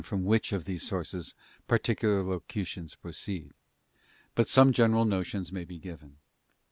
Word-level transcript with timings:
from 0.03 0.23
which 0.25 0.51
of 0.51 0.65
these 0.65 0.81
sources 0.81 1.35
particular 1.67 2.23
locutions 2.23 2.95
proceed, 2.95 3.51
but 4.33 4.49
some 4.49 4.73
general 4.73 5.05
notions 5.05 5.51
may 5.51 5.63
be 5.63 5.77
given. 5.77 6.17